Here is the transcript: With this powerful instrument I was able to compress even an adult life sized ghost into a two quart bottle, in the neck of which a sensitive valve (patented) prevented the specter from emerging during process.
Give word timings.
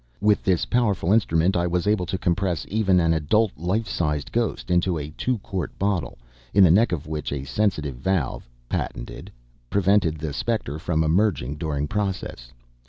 With 0.19 0.41
this 0.43 0.65
powerful 0.65 1.13
instrument 1.13 1.55
I 1.55 1.67
was 1.67 1.85
able 1.85 2.07
to 2.07 2.17
compress 2.17 2.65
even 2.69 2.99
an 2.99 3.13
adult 3.13 3.51
life 3.55 3.87
sized 3.87 4.31
ghost 4.31 4.71
into 4.71 4.97
a 4.97 5.11
two 5.11 5.37
quart 5.37 5.77
bottle, 5.77 6.17
in 6.55 6.63
the 6.63 6.71
neck 6.71 6.91
of 6.91 7.05
which 7.05 7.31
a 7.31 7.43
sensitive 7.43 7.97
valve 7.97 8.49
(patented) 8.67 9.31
prevented 9.69 10.17
the 10.17 10.33
specter 10.33 10.79
from 10.79 11.03
emerging 11.03 11.57
during 11.57 11.87
process. 11.87 12.51